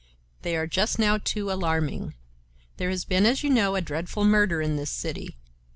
They 0.41 0.55
are 0.57 0.65
just 0.65 0.97
now 0.97 1.19
too 1.19 1.51
alarming. 1.51 2.15
There 2.77 2.89
has 2.89 3.05
been, 3.05 3.23
as 3.27 3.43
you 3.43 3.51
know, 3.51 3.75
a 3.75 3.81
dreadful 3.81 4.23
murder 4.25 4.59
in 4.59 4.75
this 4.75 4.89
city. 4.89 5.37